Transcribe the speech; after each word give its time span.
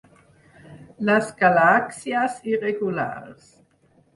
Les 1.09 1.29
galàxies 1.43 2.41
irregulars. 2.55 3.53